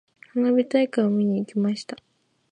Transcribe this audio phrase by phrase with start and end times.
[0.33, 1.95] 花火大会を見に行きました。